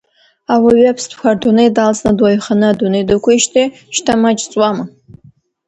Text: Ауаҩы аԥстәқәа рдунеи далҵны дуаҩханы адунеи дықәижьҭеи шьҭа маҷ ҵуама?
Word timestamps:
Ауаҩы 0.53 0.87
аԥстәқәа 0.91 1.33
рдунеи 1.35 1.69
далҵны 1.75 2.11
дуаҩханы 2.17 2.67
адунеи 2.69 3.07
дықәижьҭеи 3.09 3.67
шьҭа 3.95 4.13
маҷ 4.21 4.39
ҵуама? 4.51 4.85